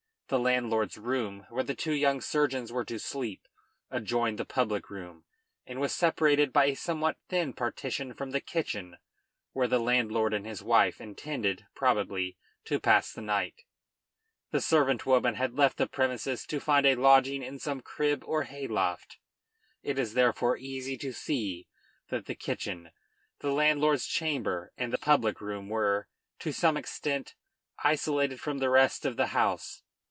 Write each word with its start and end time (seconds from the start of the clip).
The 0.27 0.39
landlord's 0.39 0.97
room, 0.97 1.45
where 1.49 1.61
the 1.65 1.75
two 1.75 1.91
young 1.91 2.21
surgeons 2.21 2.71
were 2.71 2.85
to 2.85 2.97
sleep, 2.99 3.49
adjoined 3.91 4.37
the 4.37 4.45
public 4.45 4.89
room, 4.89 5.25
and 5.65 5.81
was 5.81 5.93
separated 5.93 6.53
by 6.53 6.67
a 6.67 6.73
somewhat 6.73 7.17
thin 7.27 7.51
partition 7.51 8.13
from 8.13 8.31
the 8.31 8.39
kitchen, 8.39 8.95
where 9.51 9.67
the 9.67 9.77
landlord 9.81 10.33
and 10.33 10.45
his 10.45 10.63
wife 10.63 11.01
intended, 11.01 11.65
probably, 11.75 12.37
to 12.63 12.79
pass 12.79 13.11
the 13.11 13.19
night. 13.19 13.65
The 14.51 14.61
servant 14.61 15.05
woman 15.05 15.35
had 15.35 15.55
left 15.57 15.75
the 15.75 15.85
premises 15.85 16.45
to 16.45 16.61
find 16.61 16.85
a 16.85 16.95
lodging 16.95 17.43
in 17.43 17.59
some 17.59 17.81
crib 17.81 18.23
or 18.25 18.43
hayloft. 18.43 19.17
It 19.83 19.99
is 19.99 20.13
therefore 20.13 20.55
easy 20.55 20.95
to 20.99 21.11
see 21.11 21.67
that 22.07 22.27
the 22.27 22.35
kitchen, 22.35 22.91
the 23.41 23.51
landlord's 23.51 24.05
chamber, 24.07 24.71
and 24.77 24.93
the 24.93 24.97
public 24.97 25.41
room 25.41 25.67
were, 25.67 26.07
to 26.39 26.53
some 26.53 26.77
extent, 26.77 27.35
isolated 27.83 28.39
from 28.39 28.59
the 28.59 28.69
rest 28.69 29.05
of 29.05 29.17
the 29.17 29.27
house. 29.35 29.83